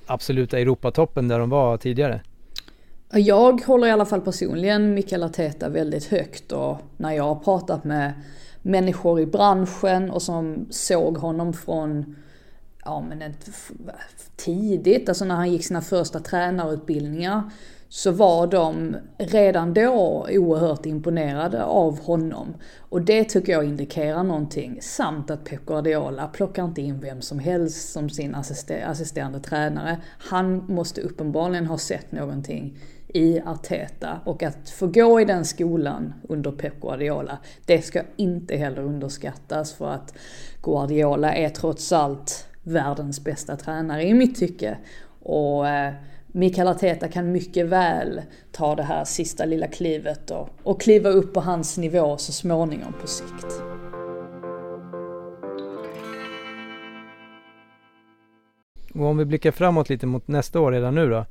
absoluta 0.06 0.58
Europatoppen 0.58 1.28
där 1.28 1.38
de 1.38 1.50
var 1.50 1.76
tidigare? 1.76 2.20
Jag 3.10 3.64
håller 3.64 3.86
i 3.86 3.90
alla 3.90 4.06
fall 4.06 4.20
personligen 4.20 4.94
Mikael 4.94 5.22
Arteta 5.22 5.68
väldigt 5.68 6.04
högt 6.04 6.52
och 6.52 6.76
när 6.96 7.12
jag 7.12 7.24
har 7.24 7.34
pratat 7.34 7.84
med 7.84 8.12
människor 8.64 9.20
i 9.20 9.26
branschen 9.26 10.10
och 10.10 10.22
som 10.22 10.66
såg 10.70 11.18
honom 11.18 11.52
från 11.52 12.16
ja 12.84 13.04
men 13.08 13.22
ett, 13.22 13.50
tidigt, 14.36 15.08
alltså 15.08 15.24
när 15.24 15.34
han 15.34 15.52
gick 15.52 15.64
sina 15.66 15.80
första 15.80 16.20
tränarutbildningar, 16.20 17.50
så 17.88 18.10
var 18.10 18.46
de 18.46 18.96
redan 19.18 19.74
då 19.74 20.26
oerhört 20.30 20.86
imponerade 20.86 21.64
av 21.64 22.00
honom. 22.00 22.54
Och 22.78 23.02
det 23.02 23.24
tycker 23.24 23.52
jag 23.52 23.64
indikerar 23.64 24.22
någonting. 24.22 24.78
Samt 24.82 25.30
att 25.30 25.44
Pep 25.44 25.66
Guardiola 25.66 26.26
plockar 26.26 26.64
inte 26.64 26.82
in 26.82 27.00
vem 27.00 27.22
som 27.22 27.38
helst 27.38 27.92
som 27.92 28.10
sin 28.10 28.34
assisterande 28.84 29.40
tränare. 29.40 30.00
Han 30.18 30.64
måste 30.68 31.00
uppenbarligen 31.00 31.66
ha 31.66 31.78
sett 31.78 32.12
någonting 32.12 32.78
i 33.14 33.40
Arteta. 33.40 34.20
Och 34.24 34.42
att 34.42 34.70
få 34.70 34.86
gå 34.86 35.20
i 35.20 35.24
den 35.24 35.44
skolan 35.44 36.14
under 36.28 36.52
Pep 36.52 36.80
Guardiola, 36.80 37.38
det 37.66 37.82
ska 37.82 38.02
inte 38.16 38.56
heller 38.56 38.82
underskattas 38.82 39.72
för 39.72 39.90
att 39.90 40.14
Guardiola 40.62 41.34
är 41.34 41.48
trots 41.48 41.92
allt 41.92 42.46
världens 42.62 43.24
bästa 43.24 43.56
tränare 43.56 44.02
i 44.02 44.14
mitt 44.14 44.38
tycke. 44.38 44.78
Och 45.22 45.68
eh, 45.68 45.94
Mikael 46.26 46.68
Arteta 46.68 47.08
kan 47.08 47.32
mycket 47.32 47.66
väl 47.66 48.22
ta 48.52 48.74
det 48.74 48.82
här 48.82 49.04
sista 49.04 49.44
lilla 49.44 49.66
klivet 49.66 50.30
och, 50.30 50.48
och 50.62 50.80
kliva 50.80 51.08
upp 51.08 51.34
på 51.34 51.40
hans 51.40 51.78
nivå 51.78 52.16
så 52.16 52.32
småningom 52.32 52.92
på 53.00 53.06
sikt. 53.06 53.62
Och 58.94 59.06
om 59.06 59.16
vi 59.16 59.24
blickar 59.24 59.50
framåt 59.50 59.88
lite 59.88 60.06
mot 60.06 60.28
nästa 60.28 60.60
år 60.60 60.72
redan 60.72 60.94
nu 60.94 61.10
då. 61.10 61.26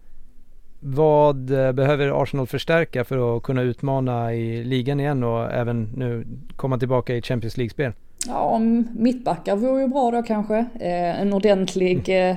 Vad 0.86 1.52
eh, 1.52 1.72
behöver 1.72 2.22
Arsenal 2.24 2.48
förstärka 2.48 3.04
för 3.04 3.38
att 3.38 3.44
kunna 3.44 3.62
utmana 3.62 4.34
i 4.34 4.63
ligan 4.63 5.00
igen 5.00 5.24
och 5.24 5.52
även 5.52 5.90
nu 5.96 6.25
komma 6.56 6.78
tillbaka 6.78 7.16
i 7.16 7.22
Champions 7.22 7.58
League-spel? 7.58 7.92
Ja, 8.28 8.60
mittbackar 8.96 9.56
vore 9.56 9.82
ju 9.82 9.88
bra 9.88 10.12
då 10.12 10.24
kanske. 10.24 10.58
Eh, 10.80 11.22
en 11.22 11.34
ordentlig 11.34 12.10
eh, 12.30 12.36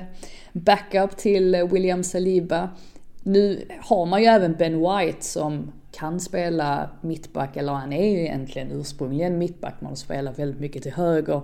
backup 0.53 1.17
till 1.17 1.69
William 1.73 2.05
Saliba. 2.05 2.69
Nu 3.27 3.69
har 3.81 4.07
man 4.07 4.21
ju 4.21 4.27
även 4.27 4.55
Ben 4.55 4.81
White 4.81 5.25
som 5.25 5.73
kan 5.93 6.21
spela 6.21 6.91
mittback, 7.01 7.57
eller 7.57 7.73
han 7.73 7.93
är 7.93 8.11
ju 8.11 8.21
egentligen 8.21 8.71
ursprungligen 8.71 9.39
mittback, 9.39 9.75
man 9.81 9.89
har 9.89 9.97
spelat 9.97 10.39
väldigt 10.39 10.61
mycket 10.61 10.83
till 10.83 10.93
höger 10.93 11.43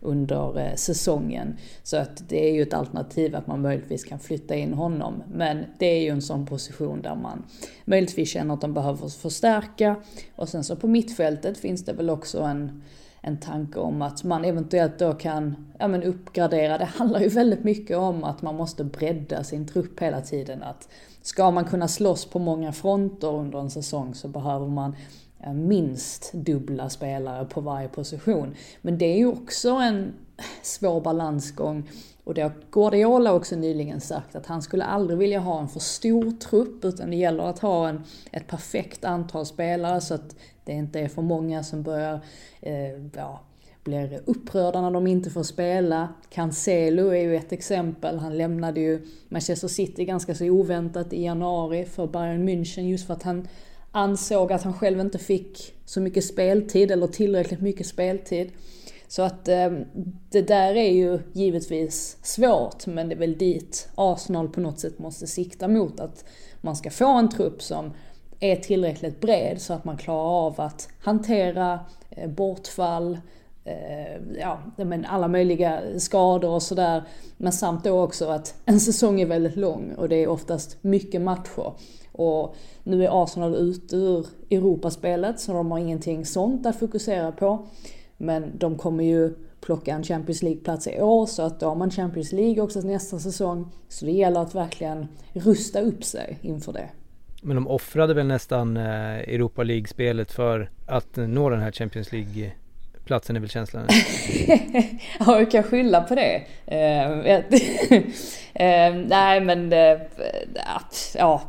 under 0.00 0.58
eh, 0.58 0.74
säsongen. 0.74 1.56
Så 1.82 1.96
att 1.96 2.28
det 2.28 2.48
är 2.48 2.54
ju 2.54 2.62
ett 2.62 2.74
alternativ 2.74 3.36
att 3.36 3.46
man 3.46 3.62
möjligtvis 3.62 4.04
kan 4.04 4.18
flytta 4.18 4.54
in 4.54 4.74
honom. 4.74 5.22
Men 5.32 5.64
det 5.78 5.86
är 5.86 6.02
ju 6.02 6.08
en 6.08 6.22
sån 6.22 6.46
position 6.46 7.02
där 7.02 7.14
man 7.14 7.44
möjligtvis 7.84 8.30
känner 8.30 8.54
att 8.54 8.60
de 8.60 8.74
behöver 8.74 9.08
förstärka. 9.08 9.96
Och 10.36 10.48
sen 10.48 10.64
så 10.64 10.76
på 10.76 10.88
mittfältet 10.88 11.58
finns 11.58 11.84
det 11.84 11.92
väl 11.92 12.10
också 12.10 12.40
en 12.40 12.82
en 13.26 13.36
tanke 13.36 13.78
om 13.78 14.02
att 14.02 14.24
man 14.24 14.44
eventuellt 14.44 14.98
då 14.98 15.12
kan 15.12 15.56
ja, 15.78 15.88
men 15.88 16.02
uppgradera. 16.02 16.78
Det 16.78 16.84
handlar 16.84 17.20
ju 17.20 17.28
väldigt 17.28 17.64
mycket 17.64 17.96
om 17.96 18.24
att 18.24 18.42
man 18.42 18.54
måste 18.54 18.84
bredda 18.84 19.44
sin 19.44 19.66
trupp 19.66 20.00
hela 20.00 20.20
tiden. 20.20 20.62
Att 20.62 20.88
ska 21.22 21.50
man 21.50 21.64
kunna 21.64 21.88
slåss 21.88 22.26
på 22.26 22.38
många 22.38 22.72
fronter 22.72 23.34
under 23.34 23.58
en 23.58 23.70
säsong 23.70 24.14
så 24.14 24.28
behöver 24.28 24.66
man 24.66 24.96
minst 25.54 26.32
dubbla 26.32 26.88
spelare 26.88 27.44
på 27.44 27.60
varje 27.60 27.88
position. 27.88 28.54
Men 28.82 28.98
det 28.98 29.06
är 29.06 29.16
ju 29.16 29.26
också 29.26 29.70
en 29.70 30.12
svår 30.62 31.00
balansgång. 31.00 31.90
Och 32.24 32.34
det 32.34 32.42
har 32.42 32.52
Guardiola 32.70 33.34
också 33.34 33.56
nyligen 33.56 34.00
sagt 34.00 34.36
att 34.36 34.46
han 34.46 34.62
skulle 34.62 34.84
aldrig 34.84 35.18
vilja 35.18 35.38
ha 35.38 35.60
en 35.60 35.68
för 35.68 35.80
stor 35.80 36.30
trupp 36.30 36.84
utan 36.84 37.10
det 37.10 37.16
gäller 37.16 37.44
att 37.44 37.58
ha 37.58 37.88
en, 37.88 38.04
ett 38.32 38.46
perfekt 38.46 39.04
antal 39.04 39.46
spelare 39.46 40.00
så 40.00 40.14
att 40.14 40.36
det 40.64 40.72
inte 40.72 41.00
är 41.00 41.08
för 41.08 41.22
många 41.22 41.62
som 41.62 41.82
börjar, 41.82 42.20
eh, 42.60 43.06
ja, 43.14 43.40
blir 43.84 44.20
upprörda 44.24 44.80
när 44.80 44.90
de 44.90 45.06
inte 45.06 45.30
får 45.30 45.42
spela. 45.42 46.08
Cancelo 46.30 47.08
är 47.08 47.22
ju 47.22 47.36
ett 47.36 47.52
exempel. 47.52 48.18
Han 48.18 48.38
lämnade 48.38 48.80
ju 48.80 49.06
Manchester 49.28 49.68
City 49.68 50.04
ganska 50.04 50.34
så 50.34 50.44
oväntat 50.44 51.12
i 51.12 51.24
januari 51.24 51.84
för 51.84 52.06
Bayern 52.06 52.48
München 52.48 52.82
just 52.82 53.06
för 53.06 53.14
att 53.14 53.22
han 53.22 53.48
ansåg 53.96 54.52
att 54.52 54.62
han 54.62 54.74
själv 54.74 55.00
inte 55.00 55.18
fick 55.18 55.74
så 55.84 56.00
mycket 56.00 56.24
speltid 56.24 56.90
eller 56.90 57.06
tillräckligt 57.06 57.60
mycket 57.60 57.86
speltid. 57.86 58.52
Så 59.08 59.22
att 59.22 59.48
eh, 59.48 59.70
det 60.30 60.42
där 60.42 60.74
är 60.74 60.90
ju 60.90 61.18
givetvis 61.32 62.16
svårt 62.22 62.86
men 62.86 63.08
det 63.08 63.14
är 63.14 63.18
väl 63.18 63.38
dit 63.38 63.88
Arsenal 63.94 64.48
på 64.48 64.60
något 64.60 64.80
sätt 64.80 64.98
måste 64.98 65.26
sikta 65.26 65.68
mot. 65.68 66.00
Att 66.00 66.24
man 66.60 66.76
ska 66.76 66.90
få 66.90 67.06
en 67.06 67.28
trupp 67.28 67.62
som 67.62 67.92
är 68.40 68.56
tillräckligt 68.56 69.20
bred 69.20 69.60
så 69.60 69.72
att 69.72 69.84
man 69.84 69.96
klarar 69.96 70.46
av 70.46 70.60
att 70.60 70.88
hantera 71.00 71.80
eh, 72.10 72.30
bortfall, 72.30 73.18
eh, 73.64 74.38
ja, 74.40 74.58
men 74.76 75.04
alla 75.04 75.28
möjliga 75.28 75.80
skador 75.98 76.50
och 76.50 76.62
sådär. 76.62 77.02
Men 77.36 77.52
samt 77.52 77.84
då 77.84 78.00
också 78.00 78.28
att 78.28 78.54
en 78.64 78.80
säsong 78.80 79.20
är 79.20 79.26
väldigt 79.26 79.56
lång 79.56 79.94
och 79.96 80.08
det 80.08 80.16
är 80.16 80.28
oftast 80.28 80.76
mycket 80.82 81.20
matcher. 81.20 81.72
Och 82.16 82.56
nu 82.82 83.04
är 83.04 83.22
Arsenal 83.24 83.54
ute 83.54 83.96
ur 83.96 84.26
Europaspelet 84.50 85.40
så 85.40 85.52
de 85.52 85.70
har 85.70 85.78
ingenting 85.78 86.26
sånt 86.26 86.66
att 86.66 86.76
fokusera 86.76 87.32
på. 87.32 87.66
Men 88.16 88.58
de 88.58 88.78
kommer 88.78 89.04
ju 89.04 89.34
plocka 89.60 89.94
en 89.94 90.02
Champions 90.02 90.42
League-plats 90.42 90.88
i 90.88 91.00
år 91.00 91.26
så 91.26 91.42
att 91.42 91.60
då 91.60 91.66
har 91.66 91.74
man 91.74 91.90
Champions 91.90 92.32
League 92.32 92.62
också 92.62 92.80
nästa 92.80 93.18
säsong. 93.18 93.72
Så 93.88 94.04
det 94.04 94.12
gäller 94.12 94.40
att 94.40 94.54
verkligen 94.54 95.08
rusta 95.32 95.80
upp 95.80 96.04
sig 96.04 96.38
inför 96.42 96.72
det. 96.72 96.88
Men 97.42 97.56
de 97.56 97.68
offrade 97.68 98.14
väl 98.14 98.26
nästan 98.26 98.76
eh, 98.76 99.14
Europa 99.14 99.62
League-spelet 99.62 100.32
för 100.32 100.70
att 100.86 101.18
eh, 101.18 101.28
nå 101.28 101.50
den 101.50 101.60
här 101.60 101.72
Champions 101.72 102.12
League 102.12 102.52
platsen 103.06 103.36
är 103.36 103.40
väl 103.40 103.50
känslan? 103.50 103.86
ja, 105.18 105.38
jag 105.38 105.50
kan 105.50 105.62
skylla 105.62 106.00
på 106.00 106.14
det. 106.14 106.42
Eh, 106.66 107.10
eh, 108.54 108.94
nej 109.06 109.40
men 109.40 109.72
eh, 109.72 109.98
ja, 111.14 111.42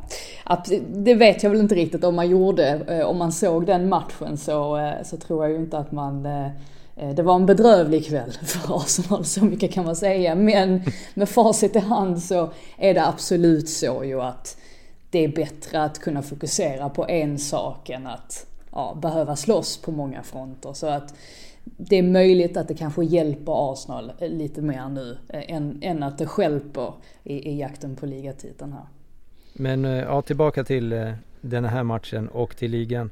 det 0.87 1.13
vet 1.13 1.43
jag 1.43 1.49
väl 1.49 1.59
inte 1.59 1.75
riktigt 1.75 2.03
om 2.03 2.15
man 2.15 2.29
gjorde. 2.29 3.03
Om 3.03 3.17
man 3.17 3.31
såg 3.31 3.65
den 3.65 3.89
matchen 3.89 4.37
så, 4.37 4.91
så 5.03 5.17
tror 5.17 5.43
jag 5.43 5.51
ju 5.51 5.57
inte 5.57 5.77
att 5.77 5.91
man 5.91 6.27
det 7.15 7.23
var 7.23 7.35
en 7.35 7.45
bedrövlig 7.45 8.07
kväll 8.07 8.31
för 8.45 8.75
Arsenal, 8.75 9.25
så 9.25 9.45
mycket 9.45 9.73
kan 9.73 9.85
man 9.85 9.95
säga. 9.95 10.35
Men 10.35 10.81
med 11.13 11.29
facit 11.29 11.75
i 11.75 11.79
hand 11.79 12.23
så 12.23 12.49
är 12.77 12.93
det 12.93 13.07
absolut 13.07 13.69
så 13.69 14.03
ju 14.03 14.21
att 14.21 14.57
det 15.09 15.23
är 15.23 15.27
bättre 15.27 15.83
att 15.83 15.99
kunna 15.99 16.21
fokusera 16.21 16.89
på 16.89 17.07
en 17.07 17.39
sak 17.39 17.89
än 17.89 18.07
att 18.07 18.45
ja, 18.71 18.97
behöva 19.01 19.35
slåss 19.35 19.77
på 19.77 19.91
många 19.91 20.23
fronter. 20.23 20.73
Så 20.73 20.87
att 20.87 21.13
det 21.77 21.95
är 21.95 22.03
möjligt 22.03 22.57
att 22.57 22.67
det 22.67 22.73
kanske 22.73 23.03
hjälper 23.03 23.71
Arsenal 23.73 24.11
lite 24.19 24.61
mer 24.61 24.89
nu 24.89 25.17
eh, 25.29 25.55
än, 25.55 25.79
än 25.81 26.03
att 26.03 26.17
det 26.17 26.25
skälper 26.25 26.93
i, 27.23 27.49
i 27.49 27.59
jakten 27.59 27.95
på 27.95 28.05
ligatiteln 28.05 28.73
här. 28.73 28.85
Men 29.53 29.85
eh, 29.85 29.91
ja, 29.91 30.21
tillbaka 30.21 30.63
till 30.63 30.93
eh, 30.93 31.11
den 31.41 31.65
här 31.65 31.83
matchen 31.83 32.27
och 32.27 32.57
till 32.57 32.71
ligan. 32.71 33.11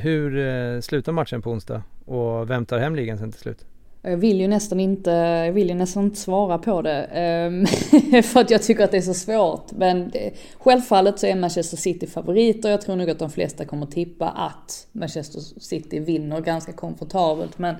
Hur 0.00 0.80
slutar 0.80 1.12
matchen 1.12 1.42
på 1.42 1.50
onsdag 1.50 1.82
och 2.04 2.50
vem 2.50 2.66
tar 2.66 2.78
hem 2.78 2.96
ligan 2.96 3.18
sen 3.18 3.32
till 3.32 3.40
slut? 3.40 3.64
Jag 4.06 4.16
vill 4.16 4.40
ju 4.40 4.48
nästan 4.48 4.80
inte, 4.80 5.10
jag 5.46 5.52
vill 5.52 5.68
ju 5.68 5.74
nästan 5.74 6.04
inte 6.04 6.16
svara 6.16 6.58
på 6.58 6.82
det. 6.82 7.04
Ehm, 7.04 7.66
för 8.22 8.40
att 8.40 8.50
jag 8.50 8.62
tycker 8.62 8.84
att 8.84 8.90
det 8.90 8.96
är 8.96 9.00
så 9.02 9.14
svårt. 9.14 9.72
Men 9.72 10.12
självfallet 10.58 11.18
så 11.18 11.26
är 11.26 11.34
Manchester 11.34 11.76
City 11.76 12.06
favoriter. 12.06 12.70
Jag 12.70 12.80
tror 12.80 12.96
nog 12.96 13.10
att 13.10 13.18
de 13.18 13.30
flesta 13.30 13.64
kommer 13.64 13.86
tippa 13.86 14.28
att 14.28 14.86
Manchester 14.92 15.40
City 15.60 15.98
vinner 15.98 16.40
ganska 16.40 16.72
komfortabelt. 16.72 17.58
Men 17.58 17.74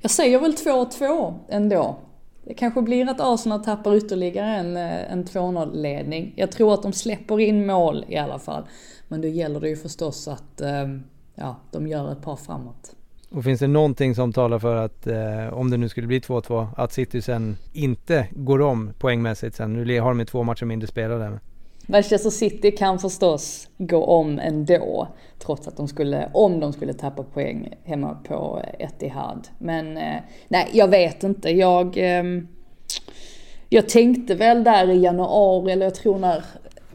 jag 0.00 0.10
säger 0.10 0.38
väl 0.38 0.52
2-2 0.52 1.34
ändå. 1.48 1.96
Det 2.44 2.54
kanske 2.54 2.82
blir 2.82 3.08
att 3.08 3.20
Arsenal 3.20 3.64
tappar 3.64 3.94
ytterligare 3.94 4.56
en, 4.56 4.76
eh, 4.76 5.12
en 5.12 5.24
2-0 5.24 5.82
ledning. 5.82 6.32
Jag 6.36 6.52
tror 6.52 6.74
att 6.74 6.82
de 6.82 6.92
släpper 6.92 7.40
in 7.40 7.66
mål 7.66 8.04
i 8.08 8.16
alla 8.16 8.38
fall. 8.38 8.62
Men 9.08 9.20
då 9.20 9.28
gäller 9.28 9.60
det 9.60 9.68
ju 9.68 9.76
förstås 9.76 10.28
att 10.28 10.60
ehm, 10.60 11.02
ja, 11.34 11.56
de 11.70 11.86
gör 11.86 12.12
ett 12.12 12.22
par 12.22 12.36
framåt. 12.36 12.94
Och 13.34 13.44
finns 13.44 13.60
det 13.60 13.66
någonting 13.66 14.14
som 14.14 14.32
talar 14.32 14.58
för 14.58 14.76
att 14.76 15.06
eh, 15.06 15.52
om 15.52 15.70
det 15.70 15.76
nu 15.76 15.88
skulle 15.88 16.06
bli 16.06 16.20
2-2 16.20 16.68
att 16.76 16.92
City 16.92 17.22
sen 17.22 17.56
inte 17.72 18.26
går 18.30 18.60
om 18.60 18.92
poängmässigt 18.98 19.56
sen? 19.56 19.72
Nu 19.72 20.00
har 20.00 20.08
de 20.08 20.18
ju 20.18 20.24
två 20.24 20.42
matcher 20.42 20.64
mindre 20.64 20.86
spelade. 20.88 21.38
Manchester 21.86 22.30
City 22.30 22.70
kan 22.70 22.98
förstås 22.98 23.68
gå 23.78 24.04
om 24.04 24.38
ändå. 24.38 25.08
Trots 25.38 25.68
att 25.68 25.76
de 25.76 25.88
skulle, 25.88 26.30
om 26.32 26.60
de 26.60 26.72
skulle 26.72 26.92
tappa 26.92 27.22
poäng 27.22 27.74
hemma 27.84 28.14
på 28.28 28.62
eh, 28.64 28.86
Etihad. 28.86 29.48
Men 29.58 29.96
eh, 29.96 30.20
nej, 30.48 30.68
jag 30.72 30.88
vet 30.88 31.24
inte. 31.24 31.50
Jag, 31.50 31.98
eh, 31.98 32.24
jag 33.68 33.88
tänkte 33.88 34.34
väl 34.34 34.64
där 34.64 34.90
i 34.90 35.02
januari, 35.02 35.72
eller 35.72 35.86
jag 35.86 35.94
tror 35.94 36.18
när 36.18 36.44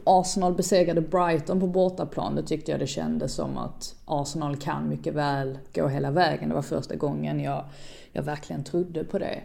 Arsenal 0.08 0.54
besegrade 0.54 1.00
Brighton 1.00 1.60
på 1.60 1.66
bortaplan, 1.66 2.34
då 2.36 2.42
tyckte 2.42 2.70
jag 2.70 2.80
det 2.80 2.86
kändes 2.86 3.34
som 3.34 3.58
att 3.58 3.94
Arsenal 4.04 4.56
kan 4.56 4.88
mycket 4.88 5.14
väl 5.14 5.58
gå 5.74 5.88
hela 5.88 6.10
vägen. 6.10 6.48
Det 6.48 6.54
var 6.54 6.62
första 6.62 6.96
gången 6.96 7.40
jag, 7.40 7.64
jag 8.12 8.22
verkligen 8.22 8.64
trodde 8.64 9.04
på 9.04 9.18
det. 9.18 9.42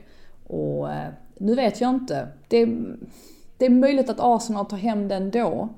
Och 0.48 0.91
eh, 0.91 1.10
nu 1.38 1.55
vet 1.55 1.82
jag 1.82 1.89
inte. 1.89 2.27
Det, 2.48 2.65
det 3.58 3.65
är 3.65 3.70
möjligt 3.70 4.10
att 4.10 4.20
Arsenal 4.20 4.65
tar 4.65 4.77
hem 4.77 5.08
den 5.08 5.32
då. 5.32 5.70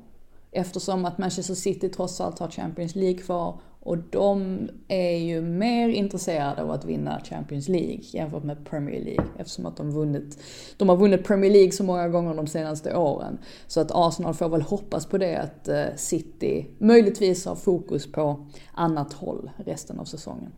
Eftersom 0.52 1.06
att 1.06 1.18
Manchester 1.18 1.54
City 1.54 1.90
trots 1.90 2.22
allt 2.22 2.40
har 2.40 2.50
Champions 2.50 2.96
League 2.96 3.18
kvar. 3.18 3.60
Och 3.86 3.98
de 3.98 4.70
är 4.88 5.18
ju 5.18 5.42
mer 5.42 5.90
intresserade 5.90 6.62
av 6.62 6.72
att 6.72 6.86
vinna 6.86 7.22
Champions 7.30 7.68
League 7.68 8.00
jämfört 8.02 8.44
med 8.44 8.66
Premier 8.66 9.04
League. 9.04 9.26
Eftersom 9.40 9.66
att 9.66 9.78
de, 9.78 9.92
vunnit, 9.92 10.40
de 10.78 10.90
har 10.90 10.96
vunnit 10.96 11.24
Premier 11.24 11.52
League 11.52 11.72
så 11.72 11.84
många 11.84 12.10
gånger 12.10 12.36
de 12.36 12.48
senaste 12.48 12.96
åren. 12.96 13.38
Så 13.68 13.82
att 13.82 13.92
Arsenal 13.94 14.34
får 14.34 14.50
väl 14.50 14.62
hoppas 14.62 15.06
på 15.06 15.18
det 15.18 15.36
att 15.36 15.68
eh, 15.68 15.86
City 15.96 16.66
möjligtvis 16.78 17.46
har 17.46 17.56
fokus 17.56 18.12
på 18.12 18.46
annat 18.74 19.14
håll 19.14 19.50
resten 19.66 20.00
av 20.00 20.06
säsongen. 20.06 20.52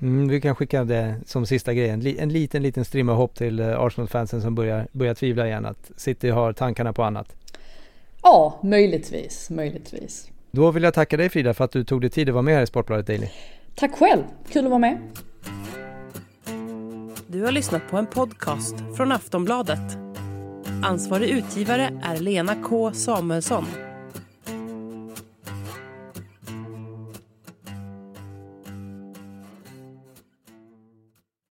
Mm, 0.00 0.28
vi 0.28 0.40
kan 0.40 0.54
skicka 0.54 0.84
det 0.84 1.14
som 1.26 1.46
sista 1.46 1.74
grejen. 1.74 2.06
En 2.18 2.28
liten, 2.28 2.62
liten 2.62 2.84
strimma 2.84 3.12
hopp 3.12 3.34
till 3.34 3.60
eh, 3.60 3.80
Arsenal-fansen 3.80 4.42
som 4.42 4.54
börjar, 4.54 4.88
börjar 4.92 5.14
tvivla 5.14 5.46
igen 5.46 5.66
att 5.66 5.90
City 5.96 6.28
har 6.28 6.52
tankarna 6.52 6.92
på 6.92 7.02
annat. 7.02 7.34
Ja, 8.22 8.58
möjligtvis, 8.62 9.50
möjligtvis. 9.50 10.30
Då 10.50 10.70
vill 10.70 10.82
jag 10.82 10.94
tacka 10.94 11.16
dig 11.16 11.28
Frida 11.28 11.54
för 11.54 11.64
att 11.64 11.72
du 11.72 11.84
tog 11.84 12.00
dig 12.00 12.10
tid 12.10 12.28
att 12.28 12.34
vara 12.34 12.42
med 12.42 12.54
här 12.54 12.62
i 12.62 12.66
Sportbladet 12.66 13.06
Daily. 13.06 13.28
Tack 13.74 13.98
själv, 13.98 14.22
kul 14.52 14.64
att 14.64 14.70
vara 14.70 14.78
med. 14.78 14.98
Du 17.26 17.42
har 17.42 17.52
lyssnat 17.52 17.82
på 17.90 17.96
en 17.96 18.06
podcast 18.06 18.74
från 18.96 19.12
Aftonbladet. 19.12 19.98
Ansvarig 20.82 21.28
utgivare 21.30 22.00
är 22.02 22.16
Lena 22.16 22.54
K 22.62 22.92
Samuelsson. 22.92 23.66